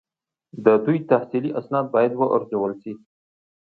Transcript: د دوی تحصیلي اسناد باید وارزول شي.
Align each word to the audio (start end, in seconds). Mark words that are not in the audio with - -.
د 0.65 0.67
دوی 0.85 0.97
تحصیلي 1.11 1.51
اسناد 1.59 1.85
باید 1.95 2.11
وارزول 2.15 2.71
شي. 2.81 2.93